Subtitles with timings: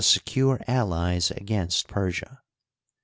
[0.03, 2.41] secure allies against Persia.